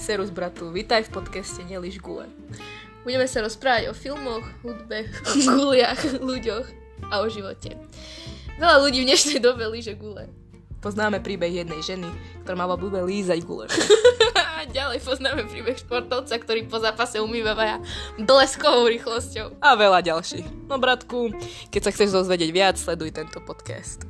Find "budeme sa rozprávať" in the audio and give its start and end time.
3.04-3.92